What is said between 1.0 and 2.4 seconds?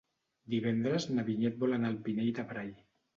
na Vinyet vol anar al Pinell